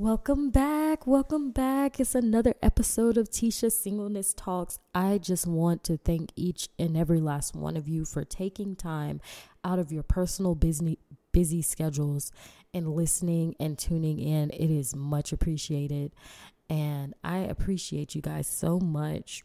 Welcome 0.00 0.50
back. 0.50 1.08
Welcome 1.08 1.50
back. 1.50 1.98
It's 1.98 2.14
another 2.14 2.54
episode 2.62 3.16
of 3.18 3.30
Tisha 3.30 3.72
Singleness 3.72 4.32
Talks. 4.32 4.78
I 4.94 5.18
just 5.18 5.44
want 5.44 5.82
to 5.82 5.96
thank 5.96 6.30
each 6.36 6.68
and 6.78 6.96
every 6.96 7.18
last 7.18 7.56
one 7.56 7.76
of 7.76 7.88
you 7.88 8.04
for 8.04 8.22
taking 8.22 8.76
time 8.76 9.20
out 9.64 9.80
of 9.80 9.90
your 9.90 10.04
personal 10.04 10.54
busy 10.54 11.00
busy 11.32 11.62
schedules 11.62 12.30
and 12.72 12.94
listening 12.94 13.56
and 13.58 13.76
tuning 13.76 14.20
in. 14.20 14.50
It 14.50 14.70
is 14.70 14.94
much 14.94 15.32
appreciated. 15.32 16.12
And 16.70 17.12
I 17.24 17.38
appreciate 17.38 18.14
you 18.14 18.22
guys 18.22 18.46
so 18.46 18.78
much. 18.78 19.42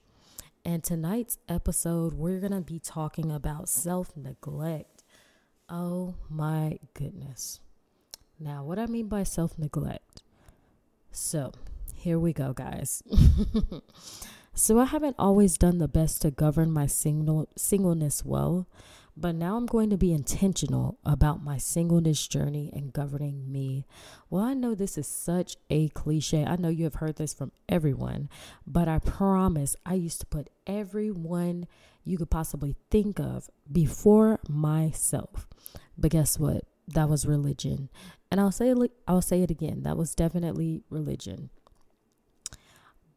And 0.63 0.83
tonight's 0.83 1.39
episode, 1.49 2.13
we're 2.13 2.39
going 2.39 2.51
to 2.51 2.61
be 2.61 2.77
talking 2.77 3.31
about 3.31 3.69
self 3.69 4.15
neglect. 4.15 5.03
Oh 5.67 6.13
my 6.29 6.77
goodness. 6.93 7.59
Now, 8.39 8.63
what 8.63 8.77
I 8.77 8.85
mean 8.85 9.07
by 9.07 9.23
self 9.23 9.57
neglect 9.57 10.21
so, 11.13 11.51
here 11.93 12.19
we 12.19 12.33
go, 12.33 12.53
guys. 12.53 13.03
so, 14.53 14.79
I 14.79 14.85
haven't 14.85 15.15
always 15.19 15.57
done 15.57 15.77
the 15.77 15.87
best 15.87 16.21
to 16.23 16.31
govern 16.31 16.71
my 16.71 16.87
single 16.87 17.47
singleness 17.55 18.25
well, 18.25 18.67
but 19.15 19.35
now 19.35 19.55
I'm 19.57 19.67
going 19.67 19.91
to 19.91 19.97
be 19.97 20.11
intentional 20.11 20.97
about 21.05 21.43
my 21.43 21.57
singleness 21.59 22.27
journey 22.27 22.71
and 22.73 22.91
governing 22.91 23.51
me. 23.51 23.85
Well, 24.29 24.43
I 24.43 24.55
know 24.55 24.73
this 24.73 24.97
is 24.97 25.07
such 25.07 25.55
a 25.69 25.89
cliche. 25.89 26.43
I 26.43 26.55
know 26.55 26.69
you 26.69 26.85
have 26.85 26.95
heard 26.95 27.17
this 27.17 27.33
from 27.33 27.51
everyone, 27.69 28.27
but 28.65 28.87
I 28.87 28.97
promise 28.97 29.75
I 29.85 29.93
used 29.93 30.19
to 30.21 30.25
put 30.25 30.49
everyone 30.65 31.67
you 32.03 32.17
could 32.17 32.31
possibly 32.31 32.75
think 32.89 33.19
of 33.19 33.49
before 33.71 34.39
myself. 34.49 35.47
But 35.97 36.11
guess 36.11 36.39
what? 36.39 36.63
That 36.87 37.09
was 37.09 37.25
religion. 37.25 37.89
And 38.31 38.39
I'll 38.39 38.51
say 38.51 38.73
I'll 39.07 39.21
say 39.21 39.41
it 39.41 39.51
again. 39.51 39.83
That 39.83 39.97
was 39.97 40.15
definitely 40.15 40.83
religion. 40.89 41.49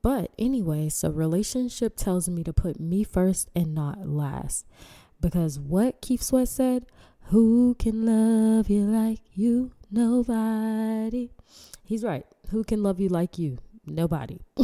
But 0.03 0.31
anyway, 0.39 0.89
so 0.89 1.11
relationship 1.11 1.97
tells 1.97 2.29
me 2.29 2.45
to 2.45 2.53
put 2.53 2.79
me 2.79 3.03
first 3.03 3.51
and 3.57 3.75
not 3.75 4.07
last. 4.07 4.67
Because 5.21 5.59
what 5.59 6.01
Keith 6.01 6.23
Sweat 6.23 6.49
said, 6.49 6.87
who 7.31 7.75
can 7.79 8.07
love 8.07 8.71
you 8.71 8.83
like 8.83 9.19
you? 9.35 9.73
Nobody. 9.91 11.31
He's 11.83 12.05
right. 12.05 12.25
Who 12.51 12.63
can 12.63 12.85
love 12.85 13.01
you 13.01 13.09
like 13.09 13.37
you? 13.39 13.59
Nobody. 13.85 14.43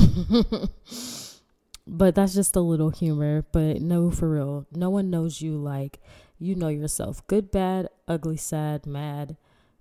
but 1.86 2.14
that's 2.14 2.34
just 2.34 2.54
a 2.54 2.60
little 2.60 2.90
humor. 2.90 3.44
But 3.50 3.80
no, 3.80 4.12
for 4.12 4.28
real. 4.28 4.66
No 4.72 4.90
one 4.90 5.10
knows 5.10 5.40
you 5.40 5.56
like 5.56 6.00
you 6.42 6.54
know 6.54 6.68
yourself. 6.68 7.26
Good, 7.26 7.50
bad, 7.50 7.88
ugly, 8.08 8.36
sad, 8.36 8.86
mad 8.86 9.36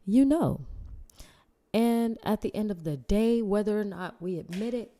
you 0.05 0.25
know. 0.25 0.61
And 1.73 2.17
at 2.23 2.41
the 2.41 2.53
end 2.55 2.71
of 2.71 2.83
the 2.83 2.97
day, 2.97 3.41
whether 3.41 3.79
or 3.79 3.85
not 3.85 4.21
we 4.21 4.37
admit 4.37 4.73
it, 4.73 4.91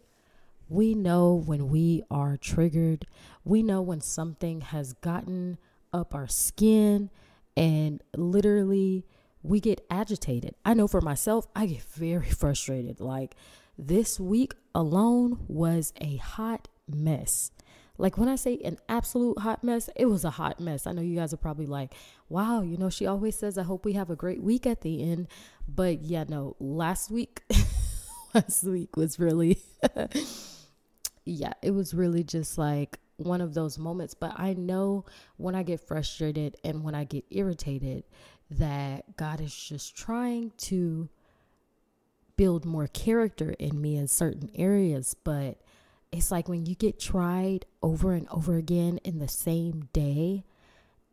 we 0.70 0.95
know 0.95 1.34
when 1.34 1.68
we 1.68 2.03
are 2.09 2.38
triggered. 2.38 3.06
We 3.44 3.62
know 3.62 3.81
when 3.81 4.00
something 4.00 4.62
has 4.62 4.94
gotten 4.94 5.58
up 5.92 6.16
our 6.16 6.30
skin 6.30 7.09
and 7.58 8.02
literally 8.16 9.06
we 9.44 9.59
get 9.59 9.86
agitated. 9.90 10.56
I 10.64 10.73
know 10.73 10.88
for 10.88 11.02
myself, 11.02 11.46
I 11.53 11.66
get 11.66 11.84
very 11.84 12.30
frustrated. 12.30 13.02
Like 13.02 13.36
this 13.78 14.18
week 14.18 14.53
alone 14.73 15.44
was 15.50 15.92
a 16.00 16.16
hot 16.18 16.70
mess. 16.88 17.52
Like 17.97 18.17
when 18.17 18.30
I 18.30 18.36
say 18.36 18.58
an 18.64 18.78
absolute 18.89 19.39
hot 19.39 19.64
mess, 19.64 19.89
it 19.95 20.06
was 20.06 20.25
a 20.25 20.31
hot 20.31 20.59
mess. 20.59 20.88
I 20.88 20.92
know 20.92 21.02
you 21.02 21.16
guys 21.16 21.34
are 21.34 21.38
probably 21.38 21.66
like, 21.66 21.94
wow, 22.30 22.61
you 22.61 22.78
know, 22.78 22.89
she 22.89 23.06
always 23.06 23.38
says, 23.38 23.58
I 23.58 23.64
hope 23.64 23.86
we 23.86 23.94
have 23.94 24.09
a 24.09 24.16
great 24.16 24.42
week 24.42 24.66
at 24.66 24.81
the 24.81 25.03
end. 25.03 25.28
But 25.67 26.02
yeah, 26.02 26.23
no, 26.28 26.56
last 26.59 27.12
week, 27.12 27.44
last 28.34 28.64
week 28.64 28.95
was 28.97 29.19
really, 29.19 29.59
yeah, 31.25 31.53
it 31.62 31.72
was 31.72 31.94
really 31.94 32.23
just 32.23 32.58
like 32.58 32.97
one 33.17 33.42
of 33.42 33.53
those 33.53 33.78
moments. 33.78 34.14
But 34.14 34.34
I 34.38 34.53
know 34.53 35.06
when 35.38 35.56
I 35.56 35.63
get 35.63 35.79
frustrated 35.79 36.56
and 36.63 36.84
when 36.84 36.96
I 36.96 37.03
get 37.03 37.25
irritated, 37.29 38.03
that 38.50 39.16
God 39.16 39.41
is 39.41 39.56
just 39.56 39.96
trying 39.96 40.52
to 40.58 41.09
build 42.35 42.66
more 42.66 42.88
character 42.88 43.52
in 43.59 43.79
me 43.79 43.96
in 43.96 44.08
certain 44.08 44.50
areas. 44.56 45.16
But 45.23 45.62
it's 46.11 46.31
like 46.31 46.49
when 46.49 46.66
you 46.66 46.75
get 46.75 46.99
tried 46.99 47.66
over 47.81 48.13
and 48.13 48.27
over 48.29 48.57
again 48.57 48.99
in 49.03 49.19
the 49.19 49.27
same 49.27 49.88
day 49.94 50.44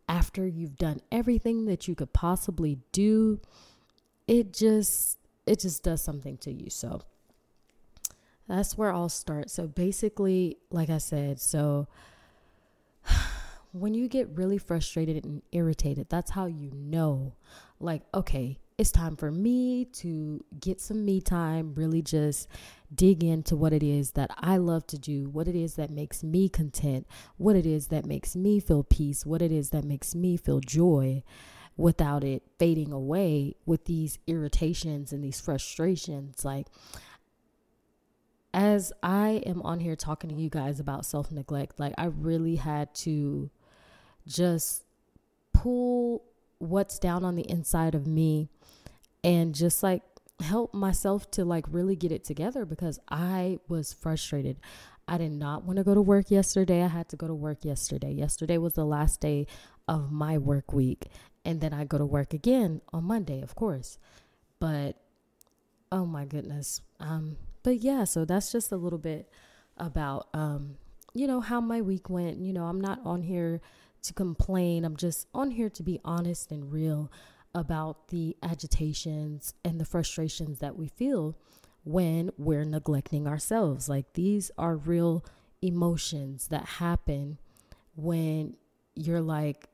after 0.09 0.47
you've 0.47 0.77
done 0.77 1.01
everything 1.13 1.67
that 1.67 1.87
you 1.87 1.95
could 1.95 2.13
possibly 2.13 2.79
do 2.93 3.41
it 4.27 4.53
just 4.53 5.19
it 5.47 5.61
just 5.61 5.83
does 5.83 6.03
something 6.03 6.37
to 6.39 6.53
you. 6.53 6.69
So 6.69 7.01
that's 8.47 8.77
where 8.77 8.93
I'll 8.93 9.09
start. 9.09 9.51
So 9.51 9.67
basically 9.67 10.59
like 10.71 10.91
I 10.91 10.99
said 10.99 11.41
so 11.41 11.87
when 13.73 13.95
you 13.95 14.09
get 14.09 14.29
really 14.31 14.59
frustrated 14.59 15.25
and 15.25 15.43
irritated 15.53 16.09
that's 16.09 16.33
how 16.33 16.47
you 16.47 16.71
know 16.73 17.35
like 17.79 18.03
okay 18.13 18.59
it's 18.79 18.93
time 18.93 19.17
for 19.17 19.33
me 19.33 19.85
to 19.87 20.45
get 20.61 20.81
some 20.81 21.05
me 21.05 21.21
time, 21.21 21.75
really 21.75 22.01
just 22.01 22.49
dig 22.95 23.25
into 23.25 23.57
what 23.57 23.73
it 23.73 23.83
is 23.83 24.13
that 24.13 24.31
I 24.39 24.57
love 24.59 24.87
to 24.87 24.99
do, 24.99 25.29
what 25.29 25.49
it 25.49 25.57
is 25.57 25.75
that 25.75 25.91
makes 25.91 26.23
me 26.23 26.49
content, 26.49 27.07
what 27.37 27.57
it 27.57 27.67
is 27.67 27.89
that 27.89 28.07
makes 28.07 28.37
me 28.37 28.61
feel 28.61 28.85
peace, 28.85 29.27
what 29.27 29.43
it 29.43 29.51
is 29.51 29.71
that 29.71 29.85
makes 29.85 30.15
me 30.15 30.37
feel 30.37 30.61
joy 30.61 31.25
without 31.77 32.23
it 32.23 32.45
fading 32.61 32.93
away 32.93 33.57
with 33.67 33.85
these 33.87 34.21
irritations 34.29 35.13
and 35.13 35.25
these 35.25 35.41
frustrations. 35.41 36.45
Like, 36.45 36.69
as 38.55 38.93
I 39.03 39.43
am 39.45 39.61
on 39.63 39.81
here 39.81 39.97
talking 39.97 40.31
to 40.31 40.37
you 40.37 40.51
guys 40.51 40.79
about 40.79 41.05
self 41.05 41.33
neglect, 41.33 41.81
like, 41.81 41.95
I 41.99 42.07
really 42.07 42.57
had 42.57 42.95
to 42.97 43.51
just 44.25 44.85
pull 45.53 46.23
what's 46.59 46.99
down 46.99 47.25
on 47.25 47.37
the 47.37 47.49
inside 47.49 47.95
of 47.95 48.07
me 48.07 48.49
and 49.23 49.55
just 49.55 49.83
like 49.83 50.03
help 50.41 50.73
myself 50.73 51.31
to 51.33 51.45
like 51.45 51.65
really 51.71 51.97
get 51.97 52.13
it 52.13 52.25
together 52.25 52.65
because 52.65 52.99
I 53.09 53.59
was 53.69 53.93
frustrated. 53.93 54.59
I 55.07 55.19
did 55.19 55.33
not 55.33 55.65
want 55.65 55.79
to 55.79 55.85
go 55.85 55.95
to 55.95 56.03
work 56.03 56.31
yesterday. 56.31 56.83
I 56.83 56.89
had 56.89 57.09
to 57.11 57.17
go 57.17 57.27
to 57.27 57.35
work 57.35 57.65
yesterday. 57.65 58.13
Yesterday 58.13 58.59
was 58.59 58.75
the 58.75 58.85
last 58.85 59.21
day 59.21 59.47
of 59.87 60.13
my 60.13 60.37
work 60.39 60.73
week. 60.73 61.07
And 61.45 61.61
then 61.61 61.73
I 61.73 61.85
go 61.85 61.99
to 61.99 62.05
work 62.05 62.35
again 62.35 62.83
on 62.93 63.05
Monday, 63.05 63.41
of 63.41 63.55
course. 63.55 63.99
But 64.61 64.97
oh 65.91 66.05
my 66.05 66.25
goodness. 66.25 66.83
Um 67.01 67.37
but 67.63 67.81
yeah, 67.81 68.05
so 68.05 68.25
that's 68.25 68.53
just 68.53 68.71
a 68.71 68.77
little 68.77 68.99
bit 68.99 69.31
about 69.77 70.29
um 70.35 70.77
you 71.15 71.27
know 71.27 71.41
how 71.41 71.61
my 71.61 71.81
week 71.81 72.11
went. 72.11 72.39
You 72.39 72.53
know, 72.53 72.65
I'm 72.65 72.81
not 72.81 73.01
on 73.05 73.23
here 73.23 73.61
to 74.03 74.15
complain. 74.15 74.85
I'm 74.85 74.97
just 74.97 75.27
on 75.35 75.51
here 75.51 75.71
to 75.71 75.83
be 75.83 76.01
honest 76.05 76.53
and 76.53 76.73
real 76.73 77.11
about 77.55 78.09
the 78.09 78.37
agitations 78.43 79.55
and 79.65 79.81
the 79.81 79.85
frustrations 79.85 80.59
that 80.61 80.77
we 80.77 80.89
feel 80.89 81.37
when 81.85 82.31
we're 82.37 82.65
neglecting 82.65 83.27
ourselves. 83.27 83.89
Like 83.89 84.13
these 84.15 84.51
are 84.59 84.77
real 84.77 85.25
emotions 85.63 86.49
that 86.49 86.65
happen 86.65 87.39
when 87.97 88.57
you're 88.95 89.21
like 89.21 89.69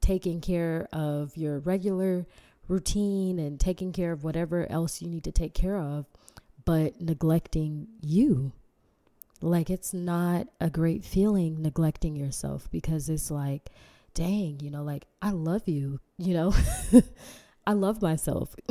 taking 0.00 0.40
care 0.40 0.88
of 0.92 1.36
your 1.36 1.58
regular 1.58 2.26
routine 2.68 3.38
and 3.38 3.58
taking 3.58 3.92
care 3.92 4.12
of 4.12 4.24
whatever 4.24 4.70
else 4.70 5.02
you 5.02 5.08
need 5.08 5.24
to 5.24 5.32
take 5.32 5.54
care 5.54 5.76
of, 5.76 6.06
but 6.64 7.00
neglecting 7.00 7.88
you. 8.00 8.52
Like 9.42 9.70
it's 9.70 9.94
not 9.94 10.48
a 10.60 10.70
great 10.70 11.04
feeling 11.04 11.62
neglecting 11.62 12.16
yourself 12.16 12.70
because 12.70 13.08
it's 13.08 13.30
like 13.30 13.70
dang, 14.14 14.60
you 14.60 14.70
know, 14.70 14.82
like 14.82 15.06
I 15.22 15.30
love 15.30 15.68
you, 15.68 16.00
you 16.18 16.34
know, 16.34 16.54
I 17.66 17.72
love 17.72 18.02
myself. 18.02 18.54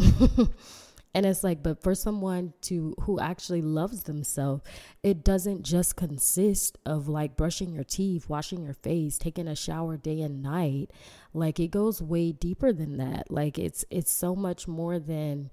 and 1.13 1.25
it's 1.25 1.43
like, 1.43 1.63
but 1.63 1.81
for 1.81 1.95
someone 1.95 2.53
to 2.61 2.95
who 3.01 3.19
actually 3.19 3.61
loves 3.61 4.03
themselves, 4.03 4.63
it 5.03 5.23
doesn't 5.23 5.63
just 5.63 5.95
consist 5.95 6.77
of 6.85 7.07
like 7.07 7.37
brushing 7.37 7.71
your 7.71 7.83
teeth, 7.83 8.29
washing 8.29 8.63
your 8.63 8.73
face, 8.73 9.17
taking 9.17 9.47
a 9.47 9.55
shower 9.55 9.97
day 9.97 10.21
and 10.21 10.43
night. 10.43 10.91
Like 11.33 11.59
it 11.59 11.69
goes 11.71 12.01
way 12.01 12.31
deeper 12.31 12.73
than 12.73 12.97
that. 12.97 13.31
Like 13.31 13.57
it's 13.57 13.85
it's 13.89 14.11
so 14.11 14.35
much 14.35 14.67
more 14.67 14.99
than 14.99 15.51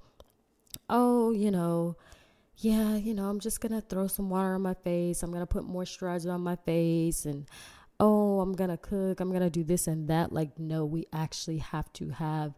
oh, 0.91 1.31
you 1.33 1.51
know, 1.51 1.97
yeah, 2.59 2.97
you 2.97 3.15
know, 3.15 3.29
I'm 3.29 3.41
just 3.41 3.61
gonna 3.61 3.81
throw 3.81 4.07
some 4.07 4.31
water 4.31 4.55
on 4.55 4.63
my 4.63 4.75
face. 4.75 5.23
I'm 5.23 5.33
gonna 5.33 5.47
put 5.47 5.65
moisturizer 5.65 6.33
on 6.33 6.41
my 6.43 6.57
face 6.57 7.27
and 7.27 7.47
oh, 8.01 8.41
I'm 8.41 8.55
to 8.55 8.77
cook, 8.77 9.21
I'm 9.21 9.33
to 9.33 9.51
do 9.51 9.65
this 9.65 9.87
and 9.87 10.09
that. 10.09 10.33
Like, 10.33 10.59
no, 10.59 10.85
we 10.85 11.07
actually 11.13 11.59
have 11.59 11.93
to 11.95 12.11
have 12.11 12.55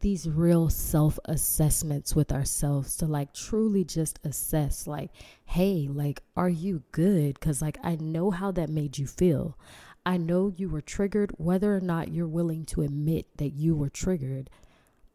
these 0.00 0.28
real 0.28 0.70
self 0.70 1.18
assessments 1.24 2.14
with 2.14 2.32
ourselves 2.32 2.96
to 2.96 3.06
like 3.06 3.34
truly 3.34 3.84
just 3.84 4.18
assess, 4.24 4.86
like, 4.86 5.10
hey, 5.44 5.88
like, 5.90 6.22
are 6.36 6.48
you 6.48 6.82
good? 6.92 7.34
Because, 7.34 7.60
like, 7.60 7.78
I 7.82 7.96
know 7.96 8.30
how 8.30 8.50
that 8.52 8.68
made 8.68 8.98
you 8.98 9.06
feel. 9.06 9.58
I 10.06 10.16
know 10.16 10.48
you 10.48 10.68
were 10.68 10.80
triggered, 10.80 11.32
whether 11.36 11.74
or 11.74 11.80
not 11.80 12.12
you're 12.12 12.28
willing 12.28 12.64
to 12.66 12.82
admit 12.82 13.26
that 13.38 13.50
you 13.50 13.74
were 13.74 13.90
triggered. 13.90 14.48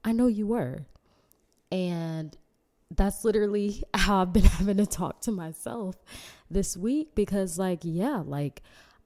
I 0.03 0.11
know 0.11 0.27
you 0.27 0.47
were. 0.47 0.85
And 1.71 2.37
that's 2.95 3.23
literally 3.23 3.83
how 3.93 4.21
I've 4.21 4.33
been 4.33 4.43
having 4.59 4.77
to 4.77 4.85
talk 4.85 5.21
to 5.21 5.31
myself 5.31 5.95
this 6.49 6.77
week 6.77 7.15
because, 7.15 7.57
like, 7.57 7.79
yeah, 7.83 8.23
like 8.25 8.61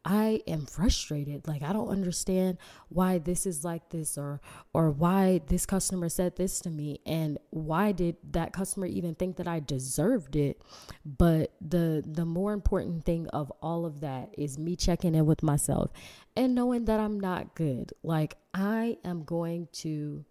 I 0.10 0.42
am 0.48 0.66
frustrated. 0.66 1.50
Like 1.50 1.64
I 1.64 1.74
don't 1.74 1.90
understand 1.90 2.60
why 2.88 3.18
this 3.18 3.46
is 3.46 3.66
like 3.66 3.90
this 3.90 4.18
or 4.18 4.40
or 4.74 4.90
why 4.90 5.42
this 5.48 5.66
customer 5.66 6.08
said 6.08 6.38
this 6.38 6.62
to 6.62 6.70
me 6.70 7.02
and 7.06 7.38
why 7.50 7.92
did 7.92 8.16
that 8.32 8.54
customer 8.54 8.86
even 8.86 9.16
think 9.16 9.36
that 9.36 9.50
I 9.50 9.60
deserved 9.60 10.38
it? 10.38 10.62
But 11.06 11.52
the 11.60 12.06
the 12.08 12.24
more 12.24 12.54
important 12.54 13.04
thing 13.04 13.28
of 13.34 13.52
all 13.62 13.86
of 13.86 14.00
that 14.00 14.34
is 14.38 14.58
me 14.58 14.78
checking 14.78 15.14
in 15.14 15.26
with 15.26 15.44
myself 15.44 15.92
and 16.38 16.56
knowing 16.56 16.86
that 16.86 17.02
I'm 17.02 17.20
not 17.20 17.54
good. 17.54 17.92
Like 18.02 18.38
I 18.54 19.00
am 19.04 19.26
going 19.26 19.68
to 19.84 20.24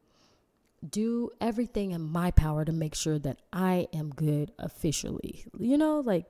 do 0.89 1.31
everything 1.41 1.93
in 1.93 2.03
my 2.03 2.31
power 2.31 2.65
to 2.65 2.73
make 2.73 2.95
sure 2.95 3.19
that 3.19 3.39
I 3.53 3.89
am 3.93 4.11
good 4.11 4.53
officially. 4.59 5.45
You 5.59 5.79
know, 5.79 6.01
like 6.01 6.27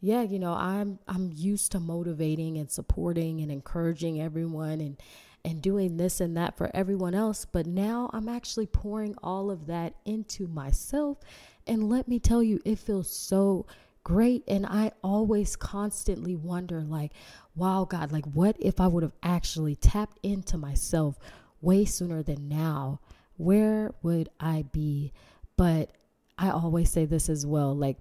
yeah, 0.00 0.22
you 0.22 0.40
know, 0.40 0.52
I'm 0.52 0.98
I'm 1.06 1.30
used 1.32 1.72
to 1.72 1.80
motivating 1.80 2.58
and 2.58 2.70
supporting 2.70 3.40
and 3.40 3.52
encouraging 3.52 4.20
everyone 4.20 4.80
and 4.80 5.00
and 5.44 5.62
doing 5.62 5.96
this 5.96 6.20
and 6.20 6.36
that 6.36 6.56
for 6.56 6.70
everyone 6.74 7.14
else, 7.14 7.44
but 7.44 7.66
now 7.66 8.10
I'm 8.12 8.28
actually 8.28 8.66
pouring 8.66 9.16
all 9.22 9.50
of 9.50 9.66
that 9.66 9.94
into 10.04 10.46
myself 10.46 11.18
and 11.66 11.88
let 11.88 12.08
me 12.08 12.18
tell 12.18 12.42
you 12.42 12.60
it 12.64 12.78
feels 12.78 13.10
so 13.10 13.66
great 14.04 14.42
and 14.48 14.66
I 14.66 14.92
always 15.02 15.56
constantly 15.56 16.34
wonder 16.34 16.82
like, 16.82 17.12
wow, 17.54 17.86
God, 17.88 18.12
like 18.12 18.24
what 18.26 18.56
if 18.58 18.80
I 18.80 18.86
would 18.86 19.02
have 19.02 19.16
actually 19.22 19.76
tapped 19.76 20.18
into 20.22 20.58
myself 20.58 21.18
way 21.62 21.86
sooner 21.86 22.22
than 22.22 22.48
now? 22.48 23.00
Where 23.38 23.94
would 24.02 24.28
I 24.38 24.66
be? 24.70 25.12
But 25.56 25.92
I 26.36 26.50
always 26.50 26.90
say 26.90 27.06
this 27.06 27.28
as 27.30 27.46
well, 27.46 27.74
like 27.74 27.98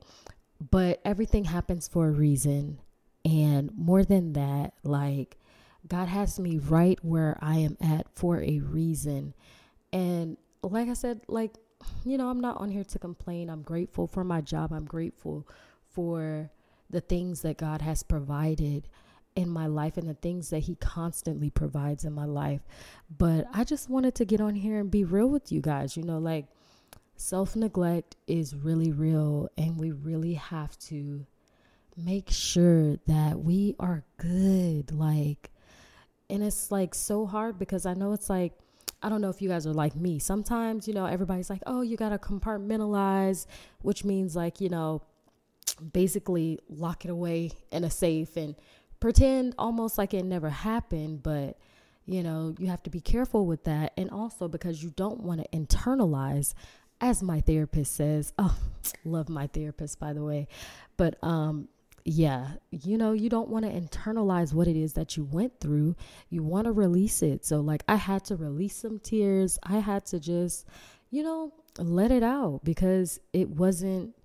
but 0.69 1.01
everything 1.03 1.45
happens 1.45 1.87
for 1.87 2.07
a 2.07 2.11
reason. 2.11 2.79
And 3.25 3.71
more 3.75 4.03
than 4.03 4.33
that, 4.33 4.73
like 4.83 5.37
God 5.87 6.07
has 6.07 6.39
me 6.39 6.57
right 6.57 6.99
where 7.03 7.37
I 7.41 7.57
am 7.57 7.77
at 7.81 8.07
for 8.13 8.41
a 8.41 8.59
reason. 8.59 9.33
And 9.91 10.37
like 10.61 10.89
I 10.89 10.93
said, 10.93 11.21
like, 11.27 11.55
you 12.05 12.17
know, 12.17 12.29
I'm 12.29 12.39
not 12.41 12.57
on 12.57 12.69
here 12.69 12.83
to 12.83 12.99
complain. 12.99 13.49
I'm 13.49 13.63
grateful 13.63 14.05
for 14.05 14.23
my 14.23 14.41
job. 14.41 14.71
I'm 14.71 14.85
grateful 14.85 15.47
for 15.89 16.51
the 16.89 17.01
things 17.01 17.41
that 17.41 17.57
God 17.57 17.81
has 17.81 18.03
provided 18.03 18.87
in 19.35 19.49
my 19.49 19.67
life 19.67 19.97
and 19.97 20.07
the 20.07 20.13
things 20.13 20.49
that 20.49 20.59
He 20.59 20.75
constantly 20.75 21.49
provides 21.49 22.05
in 22.05 22.13
my 22.13 22.25
life. 22.25 22.61
But 23.17 23.47
I 23.53 23.63
just 23.63 23.89
wanted 23.89 24.15
to 24.15 24.25
get 24.25 24.41
on 24.41 24.55
here 24.55 24.79
and 24.79 24.91
be 24.91 25.03
real 25.03 25.27
with 25.27 25.51
you 25.51 25.61
guys. 25.61 25.95
You 25.95 26.03
know, 26.03 26.17
like, 26.17 26.45
self 27.15 27.55
neglect 27.55 28.15
is 28.27 28.55
really 28.55 28.91
real, 28.91 29.49
and 29.57 29.79
we 29.79 29.91
really 29.91 30.33
have 30.33 30.77
to 30.79 31.25
make 31.97 32.29
sure 32.29 32.97
that 33.07 33.39
we 33.39 33.75
are 33.79 34.03
good. 34.17 34.91
Like, 34.91 35.51
and 36.29 36.43
it's 36.43 36.71
like 36.71 36.95
so 36.95 37.25
hard 37.25 37.59
because 37.59 37.85
I 37.85 37.93
know 37.93 38.13
it's 38.13 38.29
like, 38.29 38.53
I 39.03 39.09
don't 39.09 39.21
know 39.21 39.29
if 39.29 39.41
you 39.41 39.49
guys 39.49 39.65
are 39.65 39.73
like 39.73 39.95
me. 39.95 40.19
Sometimes, 40.19 40.87
you 40.87 40.93
know, 40.93 41.05
everybody's 41.05 41.49
like, 41.49 41.61
oh, 41.65 41.81
you 41.81 41.97
got 41.97 42.09
to 42.09 42.17
compartmentalize, 42.17 43.47
which 43.81 44.05
means 44.05 44.35
like, 44.35 44.61
you 44.61 44.69
know, 44.69 45.01
basically 45.93 46.59
lock 46.69 47.05
it 47.05 47.11
away 47.11 47.51
in 47.71 47.83
a 47.83 47.89
safe 47.89 48.37
and 48.37 48.55
pretend 49.01 49.55
almost 49.57 49.97
like 49.97 50.13
it 50.13 50.23
never 50.23 50.49
happened. 50.49 51.21
But, 51.21 51.57
you 52.05 52.23
know, 52.23 52.55
you 52.57 52.67
have 52.67 52.83
to 52.83 52.89
be 52.89 53.01
careful 53.01 53.45
with 53.45 53.65
that. 53.65 53.91
And 53.97 54.09
also 54.09 54.47
because 54.47 54.81
you 54.81 54.91
don't 54.91 55.19
want 55.19 55.41
to 55.41 55.57
internalize 55.57 56.53
as 57.01 57.21
my 57.21 57.41
therapist 57.41 57.95
says, 57.95 58.31
oh, 58.39 58.57
love 59.03 59.27
my 59.27 59.47
therapist, 59.47 59.99
by 59.99 60.13
the 60.13 60.23
way. 60.23 60.47
But, 60.95 61.21
um, 61.21 61.67
yeah, 62.05 62.53
you 62.71 62.97
know, 62.97 63.11
you 63.11 63.29
don't 63.29 63.49
want 63.49 63.65
to 63.65 63.71
internalize 63.71 64.53
what 64.53 64.67
it 64.67 64.75
is 64.75 64.93
that 64.93 65.17
you 65.17 65.23
went 65.23 65.59
through. 65.59 65.95
You 66.29 66.43
want 66.43 66.65
to 66.65 66.71
release 66.71 67.21
it. 67.21 67.45
So, 67.45 67.59
like, 67.59 67.83
I 67.87 67.95
had 67.95 68.23
to 68.25 68.35
release 68.35 68.75
some 68.75 68.99
tears. 68.99 69.59
I 69.63 69.79
had 69.79 70.05
to 70.07 70.19
just, 70.19 70.65
you 71.09 71.23
know, 71.23 71.53
let 71.77 72.11
it 72.11 72.23
out 72.23 72.61
because 72.63 73.19
it 73.33 73.49
wasn't, 73.49 74.15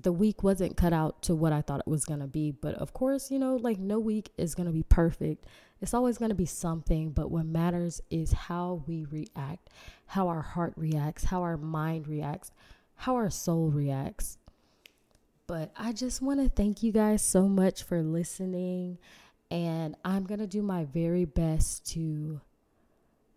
the 0.00 0.12
week 0.12 0.42
wasn't 0.42 0.76
cut 0.76 0.92
out 0.92 1.22
to 1.22 1.34
what 1.34 1.52
I 1.52 1.60
thought 1.60 1.80
it 1.80 1.90
was 1.90 2.04
going 2.04 2.20
to 2.20 2.26
be. 2.26 2.50
But 2.50 2.74
of 2.76 2.92
course, 2.92 3.30
you 3.30 3.38
know, 3.38 3.56
like, 3.56 3.78
no 3.78 3.98
week 3.98 4.30
is 4.38 4.54
going 4.54 4.66
to 4.66 4.72
be 4.72 4.84
perfect. 4.84 5.46
It's 5.80 5.94
always 5.94 6.18
going 6.18 6.30
to 6.30 6.34
be 6.34 6.46
something, 6.46 7.10
but 7.10 7.30
what 7.30 7.44
matters 7.44 8.00
is 8.08 8.32
how 8.32 8.84
we 8.86 9.04
react, 9.10 9.68
how 10.06 10.28
our 10.28 10.42
heart 10.42 10.72
reacts, 10.76 11.24
how 11.24 11.42
our 11.42 11.56
mind 11.56 12.06
reacts, 12.08 12.52
how 12.94 13.16
our 13.16 13.30
soul 13.30 13.68
reacts. 13.68 14.38
But 15.46 15.72
I 15.76 15.92
just 15.92 16.22
want 16.22 16.40
to 16.40 16.48
thank 16.48 16.82
you 16.82 16.92
guys 16.92 17.22
so 17.22 17.48
much 17.48 17.82
for 17.82 18.00
listening. 18.02 18.98
And 19.50 19.96
I'm 20.04 20.24
going 20.24 20.40
to 20.40 20.46
do 20.46 20.62
my 20.62 20.84
very 20.84 21.26
best 21.26 21.84
to 21.92 22.40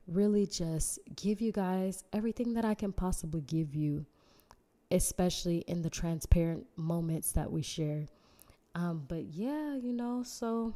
really 0.08 0.46
just 0.46 1.00
give 1.16 1.42
you 1.42 1.52
guys 1.52 2.04
everything 2.14 2.54
that 2.54 2.64
I 2.64 2.76
can 2.76 2.94
possibly 2.94 3.42
give 3.42 3.74
you, 3.74 4.06
especially 4.96 5.58
in 5.68 5.82
the 5.82 5.90
transparent 5.90 6.66
moments 6.78 7.34
that 7.34 7.52
we 7.52 7.62
share. 7.62 8.08
Um, 8.74 9.04
but 9.08 9.26
yeah, 9.26 9.76
you 9.76 9.94
know, 9.94 10.24
so 10.24 10.74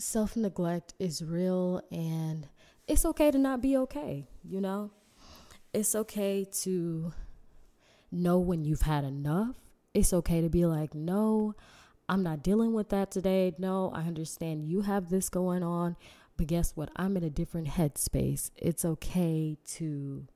self 0.00 0.36
neglect 0.36 0.94
is 0.98 1.22
real 1.22 1.82
and 1.92 2.48
it's 2.86 3.04
okay 3.04 3.30
to 3.30 3.38
not 3.38 3.60
be 3.60 3.76
okay, 3.76 4.26
you 4.42 4.60
know? 4.60 4.90
It's 5.74 5.94
okay 5.94 6.46
to 6.62 7.12
know 8.10 8.38
when 8.38 8.64
you've 8.64 8.82
had 8.82 9.04
enough. 9.04 9.56
It's 9.92 10.14
okay 10.14 10.40
to 10.40 10.48
be 10.48 10.64
like, 10.64 10.94
no, 10.94 11.54
I'm 12.08 12.22
not 12.22 12.42
dealing 12.42 12.72
with 12.72 12.88
that 12.88 13.10
today. 13.10 13.54
No, 13.58 13.92
I 13.94 14.02
understand 14.02 14.64
you 14.64 14.80
have 14.82 15.10
this 15.10 15.28
going 15.28 15.62
on, 15.62 15.96
but 16.38 16.46
guess 16.46 16.72
what? 16.74 16.90
I'm 16.96 17.18
in 17.18 17.24
a 17.24 17.30
different 17.30 17.68
headspace. 17.68 18.50
It's 18.56 18.86
okay 18.86 19.58
to 19.74 20.26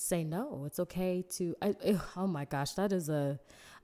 say 0.00 0.24
no. 0.24 0.64
It's 0.66 0.78
okay 0.80 1.24
to, 1.36 1.54
I, 1.62 1.74
oh 2.16 2.26
my 2.26 2.44
gosh, 2.44 2.72
that 2.72 2.92
is 2.92 3.08
a, 3.08 3.38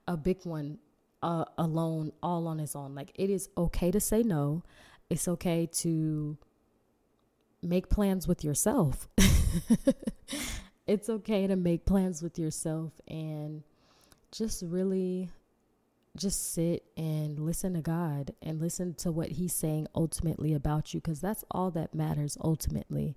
a 0.07 0.17
big 0.17 0.39
one 0.43 0.79
uh, 1.21 1.45
alone, 1.57 2.11
all 2.21 2.47
on 2.47 2.59
its 2.59 2.75
own. 2.75 2.95
Like 2.95 3.11
it 3.15 3.29
is 3.29 3.49
okay 3.57 3.91
to 3.91 3.99
say 3.99 4.23
no. 4.23 4.63
It's 5.09 5.27
okay 5.27 5.67
to 5.73 6.37
make 7.61 7.89
plans 7.89 8.27
with 8.27 8.43
yourself. 8.43 9.07
it's 10.87 11.09
okay 11.09 11.47
to 11.47 11.55
make 11.55 11.85
plans 11.85 12.21
with 12.21 12.37
yourself 12.37 12.93
and 13.07 13.63
just 14.31 14.63
really 14.65 15.29
just 16.17 16.53
sit 16.53 16.83
and 16.97 17.39
listen 17.39 17.73
to 17.73 17.81
God 17.81 18.33
and 18.41 18.59
listen 18.59 18.93
to 18.95 19.11
what 19.11 19.29
He's 19.29 19.53
saying 19.53 19.87
ultimately 19.95 20.53
about 20.53 20.93
you 20.93 20.99
because 20.99 21.21
that's 21.21 21.43
all 21.51 21.71
that 21.71 21.93
matters 21.93 22.37
ultimately. 22.41 23.15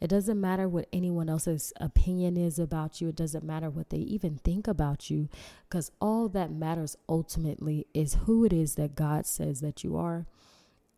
It 0.00 0.08
doesn't 0.08 0.40
matter 0.40 0.68
what 0.68 0.88
anyone 0.92 1.28
else's 1.28 1.72
opinion 1.80 2.36
is 2.36 2.58
about 2.58 3.00
you, 3.00 3.08
it 3.08 3.16
doesn't 3.16 3.44
matter 3.44 3.70
what 3.70 3.90
they 3.90 3.98
even 3.98 4.38
think 4.38 4.66
about 4.66 5.10
you 5.10 5.28
because 5.68 5.90
all 6.00 6.28
that 6.30 6.50
matters 6.50 6.96
ultimately 7.08 7.86
is 7.94 8.14
who 8.24 8.44
it 8.44 8.52
is 8.52 8.74
that 8.76 8.94
God 8.94 9.26
says 9.26 9.60
that 9.60 9.84
you 9.84 9.96
are 9.96 10.26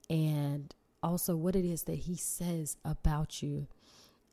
and 0.08 0.74
also 1.02 1.36
what 1.36 1.56
it 1.56 1.64
is 1.64 1.82
that 1.84 2.00
He 2.00 2.16
says 2.16 2.76
about 2.84 3.42
you. 3.42 3.66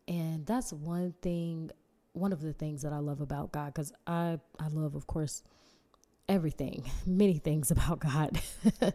And 0.07 0.45
that's 0.45 0.71
one 0.71 1.15
thing, 1.21 1.71
one 2.13 2.31
of 2.31 2.41
the 2.41 2.53
things 2.53 2.81
that 2.83 2.93
I 2.93 2.99
love 2.99 3.19
about 3.19 3.51
God 3.51 3.73
because 3.73 3.91
I, 4.05 4.39
I 4.59 4.67
love, 4.69 4.95
of 4.95 5.07
course 5.07 5.43
everything, 6.29 6.89
many 7.05 7.37
things 7.37 7.71
about 7.71 7.99
God. 7.99 8.39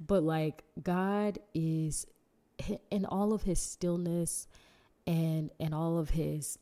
but 0.00 0.22
like 0.22 0.62
God 0.82 1.38
is 1.54 2.06
in 2.90 3.04
all 3.06 3.32
of 3.32 3.42
his 3.42 3.60
stillness 3.60 4.46
and 5.06 5.50
and 5.58 5.74
all 5.74 5.98
of 5.98 6.10
his 6.10 6.58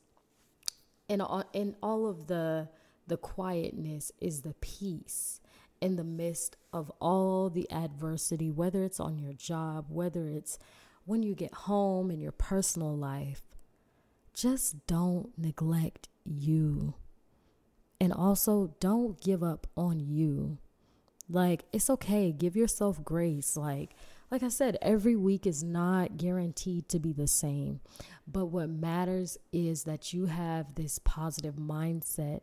and 1.08 1.22
all, 1.22 1.44
in 1.52 1.74
all 1.82 2.06
of 2.06 2.26
the 2.26 2.68
the 3.06 3.16
quietness 3.16 4.12
is 4.20 4.42
the 4.42 4.54
peace 4.54 5.40
in 5.80 5.96
the 5.96 6.04
midst 6.04 6.56
of 6.72 6.90
all 7.00 7.48
the 7.48 7.70
adversity, 7.70 8.50
whether 8.50 8.82
it's 8.82 9.00
on 9.00 9.18
your 9.18 9.32
job, 9.32 9.86
whether 9.88 10.26
it's 10.26 10.58
when 11.04 11.22
you 11.22 11.34
get 11.34 11.54
home 11.54 12.10
in 12.10 12.20
your 12.20 12.32
personal 12.32 12.94
life. 12.96 13.42
Just 14.34 14.86
don't 14.86 15.36
neglect 15.38 16.08
you. 16.24 16.94
And 18.00 18.12
also, 18.12 18.74
don't 18.80 19.20
give 19.20 19.42
up 19.42 19.66
on 19.76 20.00
you. 20.00 20.58
Like, 21.28 21.64
it's 21.72 21.90
okay. 21.90 22.32
Give 22.32 22.56
yourself 22.56 23.04
grace. 23.04 23.56
Like, 23.56 23.94
like 24.30 24.42
I 24.42 24.48
said, 24.48 24.78
every 24.80 25.16
week 25.16 25.46
is 25.46 25.64
not 25.64 26.16
guaranteed 26.16 26.88
to 26.90 26.98
be 26.98 27.12
the 27.12 27.26
same. 27.26 27.80
But 28.26 28.46
what 28.46 28.68
matters 28.68 29.38
is 29.52 29.84
that 29.84 30.12
you 30.12 30.26
have 30.26 30.74
this 30.74 30.98
positive 30.98 31.56
mindset 31.56 32.42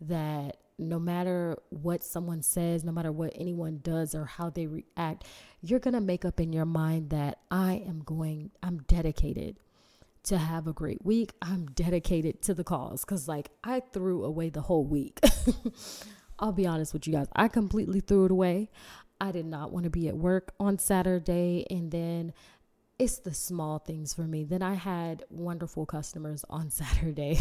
that 0.00 0.56
no 0.78 0.98
matter 0.98 1.56
what 1.70 2.04
someone 2.04 2.42
says, 2.42 2.84
no 2.84 2.92
matter 2.92 3.12
what 3.12 3.32
anyone 3.34 3.80
does 3.82 4.14
or 4.14 4.26
how 4.26 4.50
they 4.50 4.66
react, 4.66 5.24
you're 5.62 5.80
going 5.80 5.94
to 5.94 6.00
make 6.00 6.24
up 6.24 6.40
in 6.40 6.52
your 6.52 6.66
mind 6.66 7.10
that 7.10 7.38
I 7.50 7.82
am 7.86 8.02
going, 8.04 8.50
I'm 8.62 8.78
dedicated 8.82 9.56
to 10.26 10.38
have 10.38 10.66
a 10.66 10.72
great 10.72 11.04
week. 11.04 11.32
I'm 11.40 11.66
dedicated 11.66 12.42
to 12.42 12.54
the 12.54 12.64
cause 12.64 13.04
because, 13.04 13.28
like, 13.28 13.50
I 13.64 13.80
threw 13.92 14.24
away 14.24 14.50
the 14.50 14.62
whole 14.62 14.84
week. 14.84 15.20
I'll 16.38 16.52
be 16.52 16.66
honest 16.66 16.92
with 16.92 17.06
you 17.06 17.14
guys. 17.14 17.28
I 17.34 17.48
completely 17.48 18.00
threw 18.00 18.26
it 18.26 18.30
away. 18.30 18.70
I 19.20 19.30
did 19.30 19.46
not 19.46 19.72
want 19.72 19.84
to 19.84 19.90
be 19.90 20.08
at 20.08 20.16
work 20.16 20.52
on 20.60 20.78
Saturday. 20.78 21.66
And 21.70 21.90
then 21.90 22.34
it's 22.98 23.18
the 23.18 23.32
small 23.32 23.78
things 23.78 24.12
for 24.14 24.22
me. 24.22 24.44
Then 24.44 24.62
I 24.62 24.74
had 24.74 25.24
wonderful 25.30 25.86
customers 25.86 26.44
on 26.50 26.70
Saturday. 26.70 27.38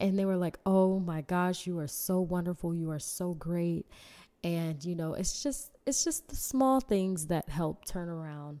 and 0.00 0.18
they 0.18 0.24
were 0.24 0.36
like, 0.36 0.58
"Oh 0.66 0.98
my 0.98 1.22
gosh, 1.22 1.66
you 1.66 1.78
are 1.78 1.88
so 1.88 2.20
wonderful. 2.20 2.74
You 2.74 2.90
are 2.90 2.98
so 2.98 3.34
great." 3.34 3.86
And 4.44 4.84
you 4.84 4.94
know, 4.94 5.14
it's 5.14 5.42
just 5.42 5.76
it's 5.86 6.04
just 6.04 6.28
the 6.28 6.36
small 6.36 6.80
things 6.80 7.26
that 7.28 7.48
help 7.48 7.84
turn 7.84 8.08
around 8.08 8.60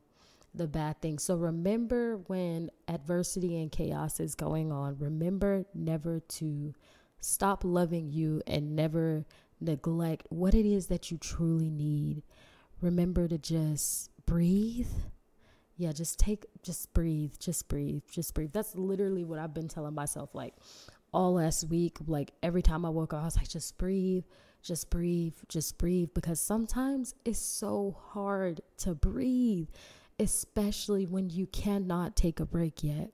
the 0.54 0.66
bad 0.66 1.00
things. 1.00 1.22
So 1.22 1.36
remember 1.36 2.18
when 2.26 2.70
adversity 2.88 3.60
and 3.60 3.72
chaos 3.72 4.20
is 4.20 4.34
going 4.34 4.70
on, 4.70 4.96
remember 4.98 5.64
never 5.74 6.20
to 6.20 6.74
stop 7.20 7.64
loving 7.64 8.10
you 8.10 8.42
and 8.46 8.76
never 8.76 9.24
neglect 9.60 10.26
what 10.28 10.54
it 10.54 10.66
is 10.66 10.88
that 10.88 11.10
you 11.10 11.18
truly 11.18 11.70
need. 11.70 12.22
Remember 12.80 13.28
to 13.28 13.38
just 13.38 14.10
breathe. 14.26 14.88
Yeah, 15.76 15.92
just 15.92 16.18
take, 16.18 16.44
just 16.62 16.92
breathe, 16.92 17.34
just 17.38 17.68
breathe, 17.68 18.02
just 18.10 18.34
breathe. 18.34 18.52
That's 18.52 18.74
literally 18.74 19.24
what 19.24 19.38
I've 19.38 19.54
been 19.54 19.68
telling 19.68 19.94
myself 19.94 20.34
like 20.34 20.54
all 21.12 21.34
last 21.34 21.64
week. 21.64 21.96
Like 22.06 22.32
every 22.42 22.62
time 22.62 22.84
I 22.84 22.90
woke 22.90 23.14
up, 23.14 23.22
I 23.22 23.24
was 23.24 23.36
like, 23.36 23.48
just 23.48 23.78
breathe, 23.78 24.24
just 24.62 24.90
breathe, 24.90 25.34
just 25.48 25.78
breathe. 25.78 26.10
Because 26.14 26.40
sometimes 26.40 27.14
it's 27.24 27.38
so 27.38 27.96
hard 28.10 28.60
to 28.78 28.94
breathe, 28.94 29.68
especially 30.22 31.04
when 31.04 31.28
you 31.28 31.46
cannot 31.46 32.16
take 32.16 32.40
a 32.40 32.46
break 32.46 32.82
yet 32.82 33.10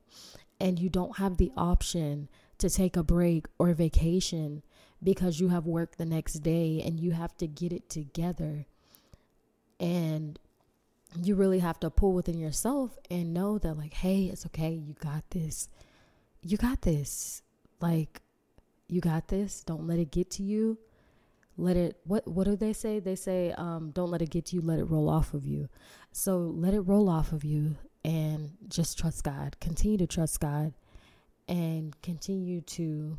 and 0.60 0.78
you 0.78 0.88
don't 0.88 1.16
have 1.16 1.38
the 1.38 1.50
option 1.56 2.28
to 2.58 2.68
take 2.68 2.96
a 2.96 3.02
break 3.02 3.46
or 3.58 3.72
vacation 3.72 4.62
because 5.02 5.40
you 5.40 5.48
have 5.48 5.66
work 5.66 5.96
the 5.96 6.04
next 6.04 6.34
day 6.34 6.82
and 6.84 7.00
you 7.00 7.12
have 7.12 7.36
to 7.38 7.46
get 7.46 7.72
it 7.72 7.88
together. 7.88 8.66
And 9.80 10.38
you 11.22 11.34
really 11.34 11.60
have 11.60 11.80
to 11.80 11.90
pull 11.90 12.12
within 12.12 12.38
yourself 12.38 12.98
and 13.10 13.32
know 13.32 13.58
that, 13.58 13.78
like, 13.78 13.94
hey, 13.94 14.24
it's 14.24 14.44
okay. 14.46 14.72
You 14.72 14.94
got 14.94 15.30
this. 15.30 15.68
You 16.42 16.56
got 16.56 16.82
this. 16.82 17.42
Like, 17.80 18.20
you 18.88 19.00
got 19.00 19.28
this. 19.28 19.62
Don't 19.62 19.86
let 19.86 19.98
it 19.98 20.10
get 20.10 20.30
to 20.32 20.42
you. 20.42 20.78
Let 21.60 21.76
it, 21.76 21.96
what, 22.04 22.26
what 22.26 22.44
do 22.44 22.54
they 22.54 22.72
say? 22.72 23.00
They 23.00 23.16
say, 23.16 23.52
um, 23.58 23.90
don't 23.90 24.10
let 24.10 24.22
it 24.22 24.30
get 24.30 24.46
to 24.46 24.56
you. 24.56 24.62
Let 24.62 24.78
it 24.78 24.84
roll 24.84 25.10
off 25.10 25.34
of 25.34 25.44
you. 25.44 25.68
So 26.12 26.38
let 26.38 26.72
it 26.72 26.80
roll 26.80 27.08
off 27.08 27.32
of 27.32 27.44
you 27.44 27.76
and 28.04 28.52
just 28.68 28.96
trust 28.96 29.24
God. 29.24 29.58
Continue 29.60 29.98
to 29.98 30.06
trust 30.06 30.38
God 30.38 30.72
and 31.48 32.00
continue 32.00 32.60
to 32.60 33.18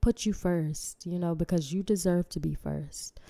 put 0.00 0.24
you 0.24 0.32
first, 0.32 1.04
you 1.06 1.18
know, 1.18 1.34
because 1.34 1.72
you 1.72 1.82
deserve 1.82 2.28
to 2.30 2.40
be 2.40 2.54
first. 2.54 3.20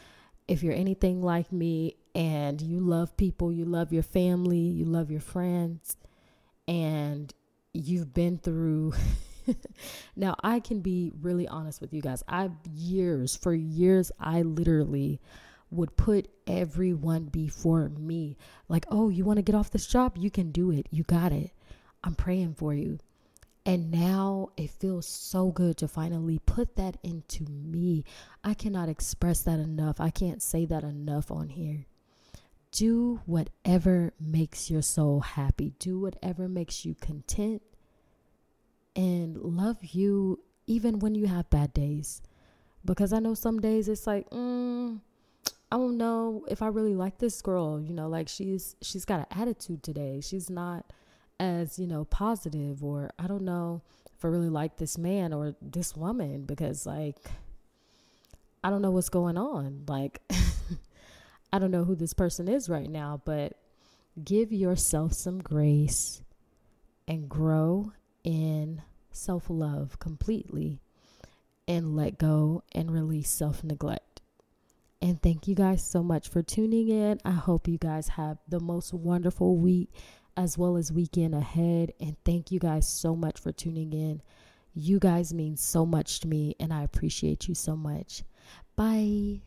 If 0.47 0.63
you're 0.63 0.75
anything 0.75 1.21
like 1.21 1.51
me 1.51 1.97
and 2.15 2.61
you 2.61 2.79
love 2.79 3.17
people, 3.17 3.53
you 3.53 3.65
love 3.65 3.93
your 3.93 4.03
family, 4.05 4.59
you 4.59 4.85
love 4.85 5.11
your 5.11 5.21
friends, 5.21 5.97
and 6.69 7.33
you've 7.73 8.15
been 8.15 8.39
through. 8.39 8.95
now, 10.17 10.37
I 10.43 10.61
can 10.61 10.81
be 10.81 11.13
really 11.21 11.47
honest 11.49 11.81
with 11.81 11.93
you 11.93 12.03
guys. 12.03 12.23
I've 12.29 12.53
years, 12.73 13.37
for 13.37 13.55
years, 13.55 14.13
I 14.19 14.43
literally 14.43 15.21
would 15.71 15.97
put 15.97 16.29
everyone 16.47 17.27
before 17.27 17.89
me. 17.89 18.37
Like, 18.69 18.87
oh, 18.91 19.09
you 19.09 19.25
want 19.25 19.37
to 19.39 19.43
get 19.43 19.55
off 19.55 19.71
this 19.71 19.87
job? 19.87 20.17
You 20.19 20.31
can 20.31 20.51
do 20.51 20.71
it. 20.71 20.87
You 20.91 21.05
got 21.05 21.33
it. 21.33 21.53
I'm 22.03 22.15
praying 22.15 22.55
for 22.55 22.75
you. 22.75 22.99
And 23.67 23.91
now 23.91 24.51
it 24.57 24.71
feels 24.71 25.07
so 25.07 25.51
good 25.51 25.77
to 25.79 25.89
finally 25.89 26.39
put 26.39 26.77
that 26.77 26.97
into 27.03 27.45
me. 27.45 28.05
I 28.43 28.55
cannot 28.55 28.89
express 28.89 29.43
that 29.43 29.61
enough. 29.61 30.01
I 30.01 30.11
can't 30.11 30.43
say 30.43 30.65
that 30.65 30.83
enough 30.83 31.31
on 31.31 31.51
here. 31.51 31.87
Do 32.73 33.21
whatever 33.27 34.15
makes 34.19 34.71
your 34.71 34.83
soul 34.83 35.21
happy, 35.21 35.75
do 35.79 35.99
whatever 35.99 36.49
makes 36.49 36.85
you 36.85 36.95
content, 36.95 37.63
and 39.01 39.37
love 39.37 39.79
you 39.83 40.41
even 40.67 40.99
when 40.99 41.15
you 41.15 41.27
have 41.27 41.49
bad 41.51 41.73
days. 41.73 42.21
Because 42.85 43.13
I 43.13 43.19
know 43.19 43.35
some 43.35 43.61
days 43.61 43.89
it's 43.89 44.07
like, 44.07 44.29
mm, 44.31 45.01
I 45.71 45.77
don't 45.77 45.97
know 45.97 46.45
if 46.49 46.63
I 46.63 46.69
really 46.69 46.95
like 46.95 47.19
this 47.19 47.41
girl. 47.43 47.81
You 47.81 47.95
know, 47.95 48.09
like 48.09 48.29
she's 48.29 48.77
she's 48.83 49.05
got 49.05 49.21
an 49.21 49.27
attitude 49.31 49.83
today. 49.83 50.21
She's 50.21 50.51
not 50.51 50.85
as 51.41 51.79
you 51.79 51.87
know 51.87 52.05
positive 52.05 52.85
or 52.85 53.11
i 53.19 53.27
don't 53.27 53.43
know 53.43 53.81
if 54.17 54.25
i 54.25 54.29
really 54.29 54.51
like 54.51 54.77
this 54.77 54.99
man 54.99 55.33
or 55.33 55.57
this 55.63 55.97
woman 55.97 56.45
because 56.45 56.85
like 56.85 57.31
i 58.63 58.69
don't 58.69 58.83
know 58.83 58.91
what's 58.91 59.09
going 59.09 59.39
on 59.39 59.83
like 59.89 60.21
i 61.53 61.59
don't 61.59 61.71
know 61.71 61.85
who 61.85 61.97
this 61.97 62.13
person 62.13 62.47
is 62.47 62.69
right 62.69 62.91
now 62.91 63.23
but 63.25 63.55
give 64.23 64.53
yourself 64.53 65.15
some 65.15 65.39
grace 65.39 66.21
and 67.09 67.27
grow 67.27 67.91
in 68.23 68.83
self-love 69.13 69.99
completely 69.99 70.81
and 71.69 71.97
let 71.97 72.19
go 72.19 72.63
and 72.73 72.91
release 72.91 73.31
self-neglect 73.31 74.11
and 75.03 75.21
thank 75.23 75.49
you 75.49 75.55
guys 75.55 75.83
so 75.83 76.03
much 76.03 76.29
for 76.29 76.43
tuning 76.43 76.89
in. 76.89 77.21
I 77.25 77.31
hope 77.31 77.67
you 77.67 77.79
guys 77.79 78.09
have 78.09 78.39
the 78.49 78.61
most 78.61 78.93
wonderful 78.93 79.57
week 79.57 79.91
as 80.37 80.59
well 80.59 80.77
as 80.77 80.93
weekend 80.93 81.35
ahead. 81.35 81.93
And 82.01 82.17
thank 82.25 82.51
you 82.51 82.59
guys 82.59 82.87
so 82.87 83.17
much 83.17 83.41
for 83.41 83.53
tuning 83.53 83.93
in. 83.93 84.21
You 84.75 84.99
guys 84.99 85.33
mean 85.33 85.57
so 85.57 85.85
much 85.85 86.21
to 86.21 86.29
me, 86.29 86.55
and 86.61 86.73
I 86.73 86.83
appreciate 86.83 87.49
you 87.49 87.55
so 87.55 87.77
much. 87.77 88.23
Bye. 88.77 89.41